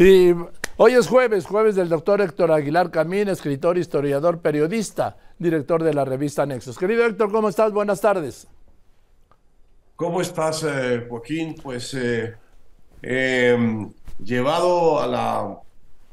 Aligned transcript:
Y 0.00 0.32
hoy 0.78 0.94
es 0.94 1.08
jueves, 1.08 1.44
jueves 1.44 1.74
del 1.74 1.90
doctor 1.90 2.22
Héctor 2.22 2.52
Aguilar 2.52 2.90
Camín, 2.90 3.28
escritor, 3.28 3.76
historiador, 3.76 4.40
periodista, 4.40 5.18
director 5.38 5.82
de 5.82 5.92
la 5.92 6.06
revista 6.06 6.46
Nexos. 6.46 6.78
Querido 6.78 7.04
Héctor, 7.04 7.30
¿cómo 7.30 7.50
estás? 7.50 7.70
Buenas 7.70 8.00
tardes. 8.00 8.48
¿Cómo 9.96 10.22
estás, 10.22 10.64
eh, 10.64 11.04
Joaquín? 11.06 11.54
Pues 11.62 11.92
eh, 11.92 12.34
em, 13.02 13.92
llevado 14.24 15.02
a 15.02 15.06
la 15.06 15.60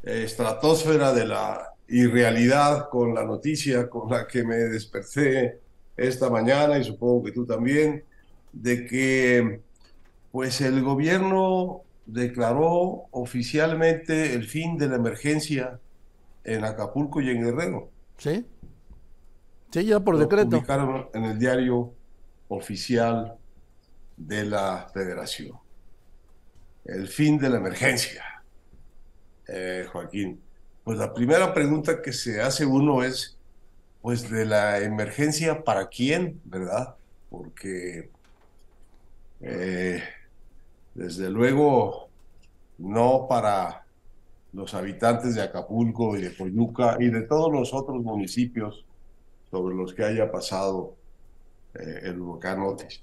estratosfera 0.03 1.13
de 1.13 1.25
la 1.25 1.73
irrealidad 1.87 2.89
con 2.89 3.15
la 3.15 3.23
noticia 3.23 3.89
con 3.89 4.11
la 4.11 4.27
que 4.27 4.43
me 4.43 4.57
desperté 4.57 5.61
esta 5.95 6.29
mañana 6.29 6.77
y 6.77 6.83
supongo 6.83 7.23
que 7.23 7.31
tú 7.31 7.45
también, 7.45 8.03
de 8.51 8.85
que 8.85 9.61
pues 10.29 10.59
el 10.59 10.83
gobierno 10.83 11.83
declaró 12.07 13.07
oficialmente 13.11 14.33
el 14.33 14.47
fin 14.47 14.77
de 14.77 14.87
la 14.87 14.95
emergencia 14.95 15.79
en 16.43 16.63
Acapulco 16.63 17.21
y 17.21 17.29
en 17.29 17.43
Guerrero. 17.43 17.91
Sí. 18.17 18.45
Sí, 19.71 19.85
ya 19.85 19.99
por 19.99 20.17
decreto. 20.17 20.49
Publicaron 20.49 21.09
en 21.13 21.25
el 21.25 21.37
diario 21.37 21.93
oficial 22.47 23.35
de 24.15 24.45
la 24.45 24.89
federación. 24.93 25.59
El 26.85 27.09
fin 27.09 27.37
de 27.37 27.49
la 27.49 27.57
emergencia, 27.57 28.23
eh, 29.47 29.85
Joaquín. 29.91 30.41
Pues 30.85 30.97
la 30.97 31.13
primera 31.13 31.53
pregunta 31.53 32.01
que 32.01 32.13
se 32.13 32.41
hace 32.41 32.65
uno 32.65 33.03
es, 33.03 33.37
pues 34.01 34.29
de 34.29 34.45
la 34.45 34.79
emergencia 34.79 35.65
para 35.65 35.89
quién, 35.89 36.39
¿verdad? 36.45 36.95
Porque 37.29 38.09
eh, 39.41 40.01
desde 41.07 41.29
luego 41.29 42.09
no 42.79 43.27
para 43.29 43.85
los 44.51 44.73
habitantes 44.73 45.35
de 45.35 45.41
Acapulco 45.41 46.17
y 46.17 46.21
de 46.21 46.35
Coyuca 46.35 46.97
y 46.99 47.09
de 47.09 47.21
todos 47.21 47.49
los 47.49 47.73
otros 47.73 48.03
municipios 48.03 48.83
sobre 49.49 49.73
los 49.73 49.93
que 49.93 50.03
haya 50.03 50.29
pasado 50.29 50.95
eh, 51.75 52.01
el 52.03 52.19
huracán 52.19 52.61
Otis. 52.61 53.01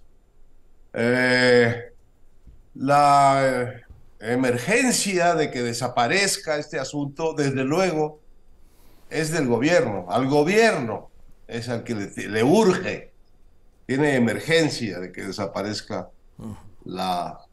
Eh, 0.92 1.92
la 2.74 3.72
emergencia 4.20 5.34
de 5.34 5.50
que 5.50 5.62
desaparezca 5.62 6.58
este 6.58 6.78
asunto, 6.78 7.32
desde 7.32 7.64
luego, 7.64 8.20
es 9.08 9.32
del 9.32 9.46
gobierno. 9.46 10.04
Al 10.10 10.28
gobierno 10.28 11.08
es 11.48 11.70
al 11.70 11.84
que 11.84 11.94
le, 11.94 12.28
le 12.28 12.42
urge, 12.42 13.12
tiene 13.86 14.16
emergencia 14.16 15.00
de 15.00 15.10
que 15.10 15.22
desaparezca 15.22 16.10
la, 16.84 17.43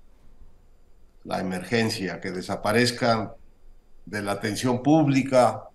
la 1.23 1.39
emergencia, 1.39 2.19
que 2.19 2.31
desaparezcan 2.31 3.31
de 4.05 4.22
la 4.22 4.33
atención 4.33 4.81
pública 4.81 5.69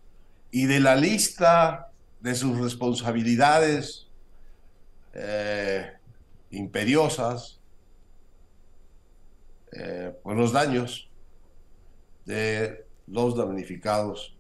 y 0.50 0.66
de 0.66 0.80
la 0.80 0.97
lista 0.97 1.91
de 2.20 2.34
sus 2.34 2.58
responsabilidades 2.58 4.08
eh, 5.12 5.92
imperiosas 6.50 7.61
eh, 9.72 10.14
por 10.22 10.36
los 10.36 10.53
daños 10.53 11.08
de 12.25 12.84
los 13.06 13.36
damnificados 13.36 14.36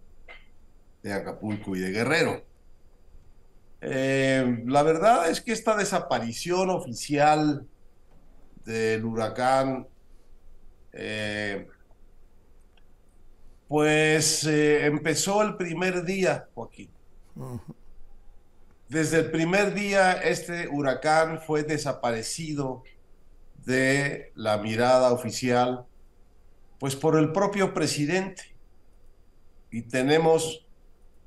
de 1.02 1.12
Acapulco 1.12 1.76
y 1.76 1.80
de 1.80 1.90
Guerrero. 1.90 2.44
Eh, 3.80 4.64
la 4.66 4.82
verdad 4.82 5.30
es 5.30 5.40
que 5.40 5.52
esta 5.52 5.76
desaparición 5.76 6.70
oficial 6.70 7.66
del 8.64 9.04
huracán 9.04 9.86
eh, 10.92 11.68
pues 13.68 14.44
eh, 14.44 14.86
empezó 14.86 15.42
el 15.42 15.56
primer 15.56 16.04
día, 16.04 16.48
Joaquín. 16.54 16.90
Desde 18.88 19.18
el 19.18 19.30
primer 19.30 19.74
día 19.74 20.12
este 20.12 20.68
huracán 20.68 21.40
fue 21.40 21.64
desaparecido 21.64 22.84
de 23.64 24.30
la 24.36 24.58
mirada 24.58 25.12
oficial, 25.12 25.84
pues 26.78 26.94
por 26.94 27.18
el 27.18 27.32
propio 27.32 27.74
presidente. 27.74 28.42
Y 29.72 29.82
tenemos 29.82 30.66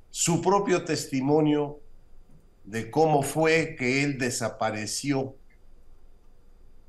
su 0.09 0.41
propio 0.41 0.85
testimonio 0.85 1.81
de 2.63 2.89
cómo 2.89 3.23
fue 3.23 3.75
que 3.75 4.03
él 4.03 4.17
desapareció 4.17 5.35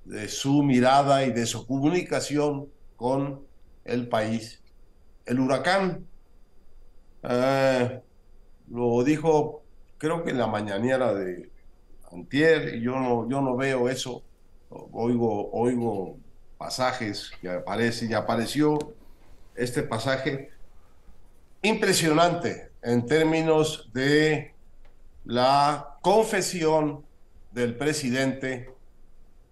de 0.05 0.29
su 0.29 0.63
mirada 0.63 1.25
y 1.25 1.33
de 1.33 1.47
su 1.47 1.67
comunicación 1.67 2.69
con 2.97 3.47
el 3.85 4.09
país. 4.09 4.63
El 5.27 5.41
huracán 5.41 6.07
eh, 7.23 8.01
lo 8.71 9.05
dijo, 9.05 9.63
creo 9.99 10.25
que 10.25 10.31
en 10.31 10.39
la 10.39 10.47
mañanera 10.47 11.15
de 11.15 11.51
Antier, 12.11 12.75
y 12.75 12.83
yo 12.83 12.97
no, 12.97 13.29
yo 13.29 13.41
no 13.41 13.57
veo 13.57 13.89
eso, 13.89 14.23
oigo, 14.69 15.51
oigo 15.53 16.17
pasajes 16.59 17.31
que 17.41 17.49
aparecen, 17.49 18.11
y 18.11 18.15
apareció 18.15 18.79
este 19.55 19.83
pasaje 19.83 20.51
impresionante 21.63 22.71
en 22.83 23.07
términos 23.07 23.91
de 23.93 24.55
la 25.25 25.99
confesión 26.01 27.05
del 27.53 27.77
presidente 27.77 28.71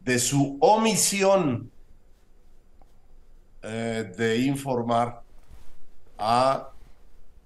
de 0.01 0.19
su 0.19 0.59
omisión 0.61 1.71
eh, 3.63 4.13
de 4.17 4.39
informar 4.39 5.23
a 6.17 6.71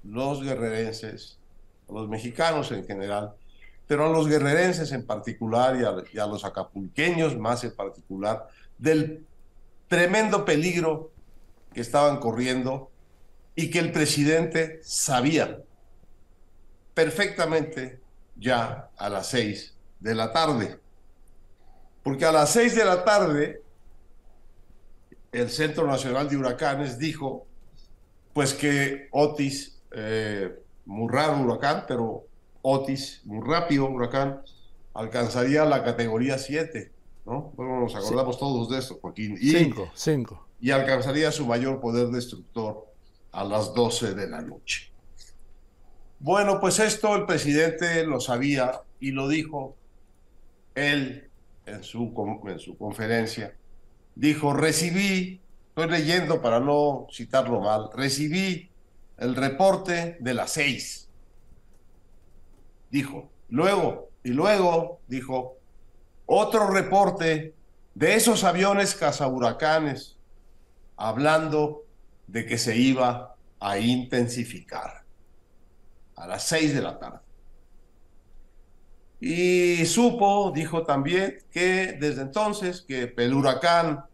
los 0.04 0.42
guerrerenses, 0.42 1.38
a 1.88 1.92
los 1.92 2.08
mexicanos 2.08 2.70
en 2.72 2.84
general, 2.84 3.32
pero 3.86 4.06
a 4.06 4.08
los 4.08 4.28
guerrerenses 4.28 4.92
en 4.92 5.06
particular 5.06 5.76
y 5.76 5.84
a, 5.84 5.94
y 6.12 6.18
a 6.18 6.26
los 6.26 6.44
acapulqueños 6.44 7.36
más 7.36 7.64
en 7.64 7.74
particular, 7.74 8.48
del 8.78 9.26
tremendo 9.88 10.44
peligro 10.44 11.10
que 11.72 11.80
estaban 11.80 12.18
corriendo 12.18 12.90
y 13.54 13.70
que 13.70 13.78
el 13.78 13.92
presidente 13.92 14.80
sabía 14.82 15.58
perfectamente 16.94 18.00
ya 18.36 18.90
a 18.96 19.08
las 19.08 19.28
seis 19.28 19.74
de 20.00 20.14
la 20.14 20.32
tarde 20.32 20.81
porque 22.02 22.24
a 22.24 22.32
las 22.32 22.50
seis 22.50 22.74
de 22.74 22.84
la 22.84 23.04
tarde 23.04 23.62
el 25.32 25.50
Centro 25.50 25.86
Nacional 25.86 26.28
de 26.28 26.36
Huracanes 26.36 26.98
dijo 26.98 27.46
pues 28.32 28.54
que 28.54 29.08
Otis, 29.10 29.78
eh, 29.92 30.58
muy 30.86 31.10
raro 31.10 31.38
huracán, 31.38 31.84
pero 31.86 32.24
Otis, 32.62 33.20
muy 33.24 33.46
rápido 33.46 33.86
huracán, 33.86 34.42
alcanzaría 34.94 35.64
la 35.64 35.84
categoría 35.84 36.38
7, 36.38 36.92
¿no? 37.26 37.52
Bueno, 37.56 37.80
nos 37.80 37.94
acordamos 37.94 38.38
todos 38.38 38.70
de 38.70 38.78
eso, 38.78 38.98
Joaquín. 39.00 39.36
Y, 39.40 39.50
cinco, 39.50 39.90
cinco. 39.94 40.46
Y 40.60 40.70
alcanzaría 40.70 41.30
su 41.30 41.46
mayor 41.46 41.80
poder 41.80 42.08
destructor 42.08 42.86
a 43.32 43.44
las 43.44 43.74
12 43.74 44.14
de 44.14 44.28
la 44.28 44.40
noche. 44.40 44.90
Bueno, 46.18 46.60
pues 46.60 46.78
esto 46.78 47.16
el 47.16 47.26
presidente 47.26 48.04
lo 48.06 48.20
sabía 48.20 48.80
y 49.00 49.10
lo 49.10 49.28
dijo. 49.28 49.76
Él 50.74 51.28
en 51.66 51.82
su, 51.82 52.40
en 52.46 52.58
su 52.58 52.76
conferencia, 52.76 53.56
dijo, 54.14 54.52
recibí, 54.52 55.40
estoy 55.68 55.88
leyendo 55.88 56.42
para 56.42 56.60
no 56.60 57.06
citarlo 57.12 57.60
mal, 57.60 57.90
recibí 57.94 58.70
el 59.18 59.36
reporte 59.36 60.16
de 60.20 60.34
las 60.34 60.52
seis. 60.52 61.08
Dijo, 62.90 63.30
luego, 63.48 64.10
y 64.22 64.30
luego 64.30 65.00
dijo, 65.08 65.56
otro 66.26 66.68
reporte 66.68 67.54
de 67.94 68.14
esos 68.14 68.44
aviones 68.44 68.94
cazahuracanes, 68.94 70.16
hablando 70.96 71.84
de 72.26 72.46
que 72.46 72.58
se 72.58 72.76
iba 72.76 73.34
a 73.60 73.78
intensificar 73.78 75.04
a 76.16 76.26
las 76.26 76.44
seis 76.44 76.74
de 76.74 76.82
la 76.82 76.98
tarde. 76.98 77.31
Y 79.24 79.86
supo, 79.86 80.50
dijo 80.52 80.84
también, 80.84 81.38
que 81.52 81.92
desde 81.92 82.22
entonces 82.22 82.82
que 82.82 83.14
el 83.16 83.32
huracán, 83.34 84.04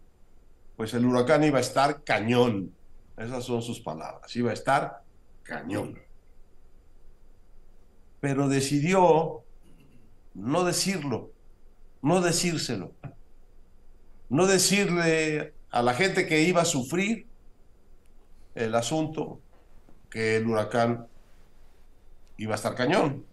pues 0.77 0.93
el 0.93 1.07
huracán 1.07 1.43
iba 1.45 1.57
a 1.57 1.63
estar 1.63 2.05
cañón. 2.05 2.75
Esas 3.17 3.43
son 3.43 3.63
sus 3.63 3.81
palabras, 3.81 4.37
iba 4.37 4.51
a 4.51 4.53
estar 4.53 5.01
cañón. 5.45 5.99
Pero 8.21 8.51
decidió 8.51 9.45
no 10.35 10.65
decirlo, 10.65 11.33
no 12.03 12.21
decírselo, 12.21 12.93
no 14.29 14.47
decirle 14.47 15.55
a 15.71 15.81
la 15.81 15.95
gente 15.95 16.27
que 16.27 16.43
iba 16.43 16.61
a 16.61 16.67
sufrir 16.67 17.27
el 18.55 18.75
asunto 18.75 19.41
que 20.11 20.37
el 20.37 20.47
huracán 20.47 21.07
iba 22.37 22.53
a 22.53 22.57
estar 22.57 22.75
cañón. 22.75 23.25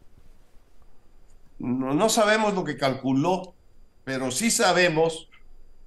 No, 1.59 2.09
sabemos 2.09 2.53
lo 2.53 2.63
que 2.63 2.77
calculó, 2.77 3.53
pero 4.03 4.31
sí 4.31 4.51
sabemos 4.51 5.29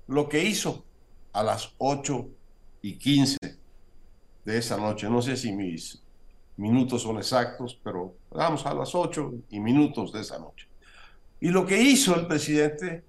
lo 0.06 0.29
que 0.29 0.44
hizo 0.44 0.85
a 1.32 1.43
las 1.43 1.75
8 1.79 2.29
y 2.82 2.97
15 2.97 3.37
de 4.44 4.59
esa 4.59 4.76
noche. 4.76 5.09
No 5.11 5.20
sé 5.20 5.37
si 5.37 5.53
mis 5.53 6.03
minutos 6.56 7.03
son 7.03 7.19
exactos, 7.19 7.79
pero 7.82 8.15
vamos 8.31 8.65
a 8.67 8.75
las 8.75 8.94
8 8.94 9.32
y 9.50 9.61
minutos 9.61 10.12
de 10.12 10.23
esa 10.23 10.38
noche. 10.38 10.67
Y 11.41 11.49
lo 11.49 11.67
que 11.67 11.81
hizo 11.81 12.17
el 12.17 12.26
presidente 12.26 13.05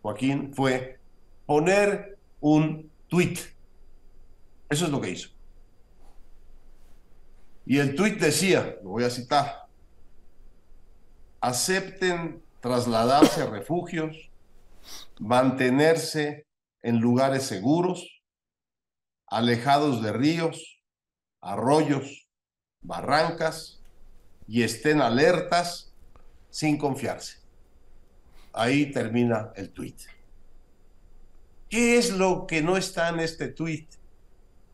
Joaquín 0.00 0.54
fue 0.54 0.98
poner 1.44 2.18
un 2.40 2.90
tuit. 3.08 3.38
Eso 4.68 4.84
es 4.86 4.90
lo 4.90 5.00
que 5.00 5.10
hizo. 5.10 5.28
Y 7.66 7.78
el 7.78 7.94
tuit 7.94 8.18
decía, 8.18 8.76
lo 8.82 8.90
voy 8.90 9.04
a 9.04 9.10
citar, 9.10 9.66
acepten 11.40 12.42
trasladarse 12.60 13.42
a 13.42 13.46
refugios, 13.46 14.30
mantenerse 15.18 16.46
en 16.82 16.98
lugares 17.00 17.44
seguros, 17.44 18.22
alejados 19.26 20.02
de 20.02 20.12
ríos, 20.12 20.82
arroyos, 21.40 22.28
barrancas 22.82 23.80
y 24.46 24.62
estén 24.62 25.00
alertas 25.00 25.92
sin 26.50 26.76
confiarse. 26.76 27.38
Ahí 28.52 28.90
termina 28.92 29.52
el 29.54 29.70
tuit. 29.70 30.00
¿Qué 31.68 31.98
es 31.98 32.10
lo 32.10 32.46
que 32.46 32.62
no 32.62 32.76
está 32.76 33.10
en 33.10 33.20
este 33.20 33.48
tuit? 33.48 33.88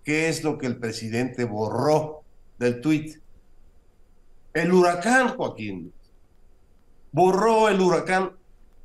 ¿Qué 0.03 0.29
es 0.29 0.43
lo 0.43 0.57
que 0.57 0.67
el 0.67 0.79
presidente 0.79 1.45
borró 1.45 2.23
del 2.59 2.81
tuit? 2.81 3.21
El 4.55 4.73
huracán, 4.73 5.37
Joaquín. 5.37 5.93
Borró 7.17 7.71
el 7.71 7.81
huracán 7.81 8.39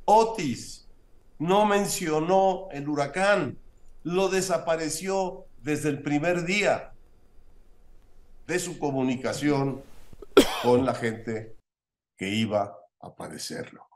Otis. 0.06 0.88
No 1.38 1.66
mencionó 1.66 2.70
el 2.70 2.88
huracán. 2.88 3.58
Lo 4.04 4.30
desapareció 4.30 5.48
desde 5.58 5.90
el 5.90 6.02
primer 6.02 6.46
día 6.46 6.94
de 8.46 8.58
su 8.58 8.78
comunicación 8.78 9.84
con 10.62 10.86
la 10.86 10.94
gente 10.94 11.58
que 12.16 12.30
iba 12.30 12.74
a 13.00 13.14
padecerlo. 13.14 13.86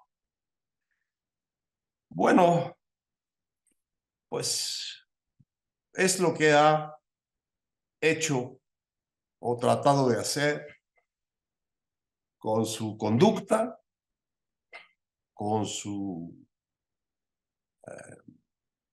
Bueno, 2.11 2.77
pues 4.29 5.03
es 5.95 6.21
lo 6.21 6.35
que 6.35 6.53
ha 6.53 6.95
hecho 8.03 8.61
o 9.41 9.57
tratado 9.57 10.11
de 10.11 10.21
hacer 10.21 10.77
con 12.37 12.67
su 12.67 12.99
conducta, 12.99 13.81
con, 15.37 15.67
su, 15.67 16.35
eh, 17.87 18.17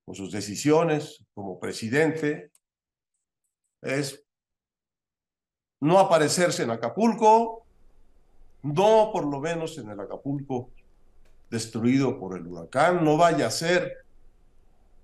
con 0.06 0.14
sus 0.14 0.30
decisiones 0.30 1.24
como 1.34 1.58
presidente, 1.58 2.52
es 3.82 4.22
no 5.80 6.00
aparecerse 6.00 6.64
en 6.64 6.72
Acapulco, 6.72 7.66
no 8.62 9.10
por 9.14 9.26
lo 9.26 9.40
menos 9.40 9.78
en 9.78 9.90
el 9.90 10.00
Acapulco 10.02 10.70
destruido 11.50 12.20
por 12.20 12.38
el 12.38 12.46
huracán, 12.46 13.06
no 13.06 13.16
vaya 13.16 13.48
a 13.48 13.52
ser 13.52 14.04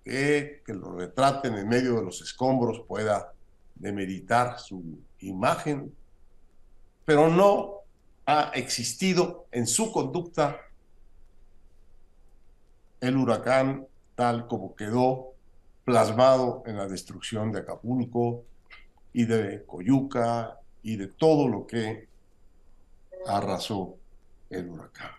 que, 0.03 0.61
que 0.65 0.73
lo 0.73 0.91
retraten 0.91 1.53
en 1.55 1.69
medio 1.69 1.95
de 1.95 2.03
los 2.03 2.21
escombros 2.21 2.81
pueda 2.85 3.33
demeritar 3.75 4.59
su 4.59 4.99
imagen, 5.19 5.95
pero 7.05 7.29
no 7.29 7.75
ha 8.25 8.51
existido 8.55 9.47
en 9.51 9.65
su 9.67 9.89
conducta 9.93 10.59
el 13.01 13.17
huracán 13.17 13.87
tal 14.15 14.47
como 14.47 14.75
quedó 14.75 15.33
plasmado 15.85 16.63
en 16.65 16.77
la 16.77 16.87
destrucción 16.87 17.51
de 17.51 17.59
Acapulco 17.59 18.43
y 19.13 19.25
de 19.25 19.63
Coyuca 19.65 20.59
y 20.83 20.97
de 20.97 21.07
todo 21.07 21.47
lo 21.47 21.65
que 21.65 22.07
arrasó 23.25 23.97
el 24.49 24.69
huracán. 24.69 25.11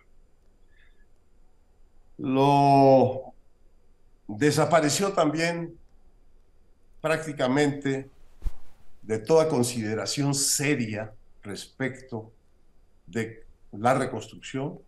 Lo 2.18 3.32
desapareció 4.28 5.12
también 5.12 5.78
prácticamente 7.00 8.10
de 9.02 9.18
toda 9.18 9.48
consideración 9.48 10.34
seria 10.34 11.12
respecto 11.42 12.30
de 13.06 13.44
la 13.72 13.94
reconstrucción, 13.94 14.78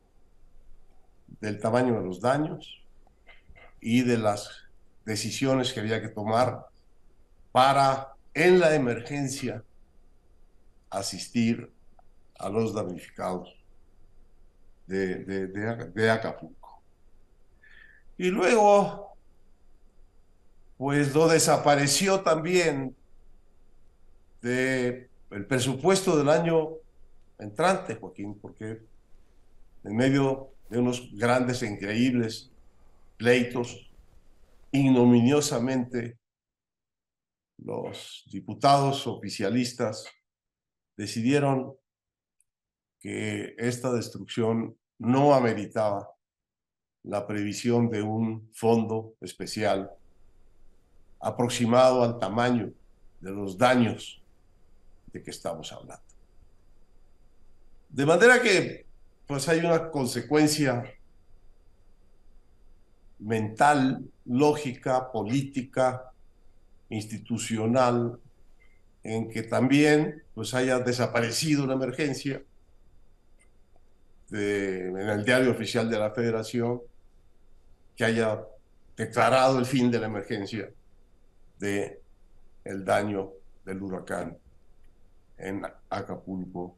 del 1.40 1.58
tamaño 1.58 1.94
de 1.94 2.06
los 2.06 2.20
daños 2.20 2.81
y 3.82 4.02
de 4.02 4.16
las 4.16 4.48
decisiones 5.04 5.72
que 5.72 5.80
había 5.80 6.00
que 6.00 6.08
tomar 6.08 6.66
para, 7.50 8.14
en 8.32 8.60
la 8.60 8.74
emergencia, 8.74 9.64
asistir 10.88 11.70
a 12.38 12.48
los 12.48 12.72
damnificados 12.72 13.54
de, 14.86 16.10
Acapulco. 16.10 16.80
Y 18.16 18.30
luego, 18.30 19.16
pues 20.76 21.12
lo 21.12 21.26
desapareció 21.26 22.20
también 22.20 22.94
del 24.40 25.08
el 25.30 25.46
presupuesto 25.46 26.16
del 26.16 26.28
año 26.28 26.74
entrante, 27.38 27.96
Joaquín, 27.96 28.38
porque 28.38 28.80
en 29.82 29.96
medio 29.96 30.50
de 30.70 30.78
unos 30.78 31.10
grandes 31.16 31.62
e 31.62 31.66
increíbles 31.66 32.51
pleitos, 33.22 33.88
ignominiosamente 34.72 36.18
los 37.58 38.24
diputados 38.32 39.06
oficialistas 39.06 40.08
decidieron 40.96 41.76
que 42.98 43.54
esta 43.58 43.92
destrucción 43.92 44.76
no 44.98 45.34
ameritaba 45.34 46.10
la 47.04 47.24
previsión 47.24 47.88
de 47.90 48.02
un 48.02 48.50
fondo 48.52 49.14
especial 49.20 49.92
aproximado 51.20 52.02
al 52.02 52.18
tamaño 52.18 52.72
de 53.20 53.30
los 53.30 53.56
daños 53.56 54.20
de 55.12 55.22
que 55.22 55.30
estamos 55.30 55.72
hablando. 55.72 56.02
De 57.88 58.04
manera 58.04 58.42
que 58.42 58.84
pues 59.28 59.48
hay 59.48 59.60
una 59.60 59.92
consecuencia 59.92 60.82
mental, 63.22 64.04
lógica, 64.26 65.10
política, 65.10 66.12
institucional, 66.88 68.18
en 69.02 69.30
que 69.30 69.42
también 69.42 70.22
pues 70.34 70.54
haya 70.54 70.78
desaparecido 70.78 71.64
una 71.64 71.74
emergencia 71.74 72.42
en 74.30 74.96
el 74.96 75.24
diario 75.24 75.50
oficial 75.50 75.90
de 75.90 75.98
la 75.98 76.10
federación, 76.10 76.80
que 77.94 78.04
haya 78.04 78.42
declarado 78.96 79.58
el 79.58 79.66
fin 79.66 79.90
de 79.90 79.98
la 79.98 80.06
emergencia 80.06 80.70
de 81.58 82.00
el 82.64 82.84
daño 82.84 83.32
del 83.64 83.82
huracán 83.82 84.38
en 85.36 85.62
Acapulco 85.90 86.76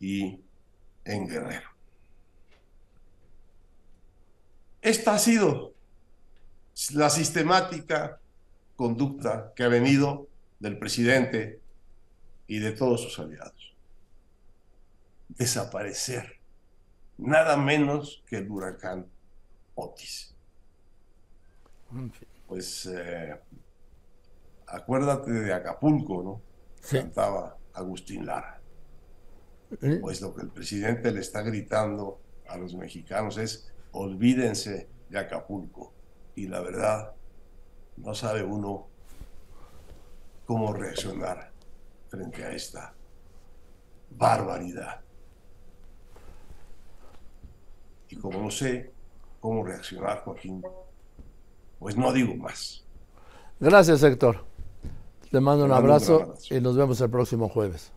y 0.00 0.40
en 1.04 1.28
Guerrero. 1.28 1.77
Esta 4.88 5.12
ha 5.12 5.18
sido 5.18 5.74
la 6.94 7.10
sistemática 7.10 8.22
conducta 8.74 9.52
que 9.54 9.64
ha 9.64 9.68
venido 9.68 10.28
del 10.60 10.78
presidente 10.78 11.60
y 12.46 12.58
de 12.60 12.72
todos 12.72 13.02
sus 13.02 13.18
aliados. 13.18 13.76
Desaparecer, 15.28 16.40
nada 17.18 17.58
menos 17.58 18.24
que 18.26 18.38
el 18.38 18.50
huracán 18.50 19.06
Otis. 19.74 20.34
Pues 22.46 22.86
eh, 22.86 23.38
acuérdate 24.68 25.32
de 25.32 25.52
Acapulco, 25.52 26.22
¿no? 26.22 26.42
Cantaba 26.90 27.58
Agustín 27.74 28.24
Lara. 28.24 28.58
¿Eh? 29.82 29.98
Pues 30.00 30.22
lo 30.22 30.34
que 30.34 30.40
el 30.40 30.48
presidente 30.48 31.12
le 31.12 31.20
está 31.20 31.42
gritando 31.42 32.22
a 32.46 32.56
los 32.56 32.74
mexicanos 32.74 33.36
es 33.36 33.70
olvídense 33.92 34.88
de 35.08 35.18
Acapulco. 35.18 35.92
Y 36.34 36.46
la 36.46 36.60
verdad, 36.60 37.12
no 37.96 38.14
sabe 38.14 38.42
uno 38.42 38.86
cómo 40.46 40.72
reaccionar 40.72 41.52
frente 42.08 42.44
a 42.44 42.52
esta 42.52 42.94
barbaridad. 44.10 45.00
Y 48.08 48.16
como 48.16 48.40
no 48.40 48.50
sé 48.50 48.90
cómo 49.40 49.64
reaccionar, 49.64 50.22
Joaquín, 50.24 50.62
pues 51.78 51.96
no 51.96 52.12
digo 52.12 52.34
más. 52.36 52.84
Gracias, 53.60 54.02
Héctor. 54.02 54.44
Te 55.30 55.40
mando 55.40 55.64
un 55.64 55.72
abrazo, 55.72 56.36
y 56.48 56.60
nos 56.60 56.76
vemos 56.76 57.00
el 57.00 57.10
próximo 57.10 57.48
jueves. 57.48 57.92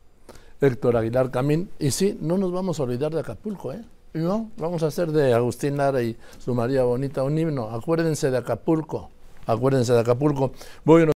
Héctor 0.59 0.97
Aguilar 0.97 1.31
Camín. 1.31 1.71
Y 1.79 1.91
sí, 1.91 2.17
no 2.21 2.37
nos 2.37 2.51
vamos 2.51 2.79
a 2.79 2.83
olvidar 2.83 3.13
de 3.13 3.21
Acapulco, 3.21 3.71
¿eh? 3.71 3.83
No, 4.13 4.51
vamos 4.57 4.83
a 4.83 4.87
hacer 4.87 5.11
de 5.13 5.33
Agustín 5.33 5.77
Lara 5.77 6.01
y 6.01 6.17
su 6.37 6.53
María 6.53 6.83
Bonita 6.83 7.23
un 7.23 7.37
himno. 7.37 7.69
Acuérdense 7.69 8.29
de 8.29 8.37
Acapulco. 8.37 9.09
Acuérdense 9.45 9.93
de 9.93 10.01
Acapulco. 10.01 10.51
Voy 10.83 11.01